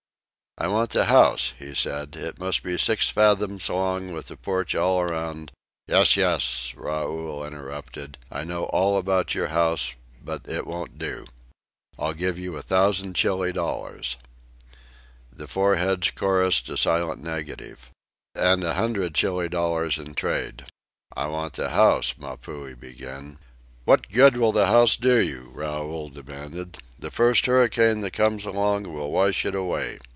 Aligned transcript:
"I 0.57 0.67
want 0.67 0.91
the 0.91 1.05
house," 1.05 1.53
he 1.57 1.73
said. 1.73 2.15
"It 2.17 2.37
must 2.37 2.61
be 2.61 2.77
six 2.77 3.09
fathoms 3.09 3.67
long 3.69 4.11
with 4.11 4.29
a 4.29 4.35
porch 4.37 4.75
all 4.75 4.99
around" 4.99 5.51
"Yes, 5.87 6.15
yes," 6.17 6.73
Raoul 6.75 7.43
interrupted. 7.45 8.17
"I 8.29 8.43
know 8.43 8.65
all 8.65 8.97
about 8.97 9.33
your 9.33 9.47
house, 9.47 9.95
but 10.23 10.41
it 10.47 10.67
won't 10.67 10.99
do. 10.99 11.25
I'll 11.97 12.13
give 12.13 12.37
you 12.37 12.57
a 12.57 12.61
thousand 12.61 13.15
Chili 13.15 13.51
dollars." 13.53 14.17
The 15.33 15.47
four 15.47 15.77
heads 15.77 16.11
chorused 16.11 16.67
a 16.69 16.75
silent 16.77 17.23
negative. 17.23 17.89
"And 18.35 18.61
a 18.65 18.73
hundred 18.75 19.15
Chili 19.15 19.47
dollars 19.49 19.97
in 19.97 20.13
trade." 20.15 20.65
"I 21.15 21.25
want 21.27 21.53
the 21.53 21.69
house," 21.69 22.13
Mapuhi 22.19 22.73
began. 22.75 23.39
"What 23.85 24.11
good 24.11 24.35
will 24.37 24.51
the 24.51 24.67
house 24.67 24.95
do 24.97 25.17
you?" 25.17 25.49
Raoul 25.55 26.09
demanded. 26.09 26.77
"The 26.99 27.09
first 27.09 27.45
hurricane 27.47 28.01
that 28.01 28.11
comes 28.11 28.43
along 28.45 28.93
will 28.93 29.09
wash 29.11 29.43
it 29.45 29.55
away. 29.55 29.97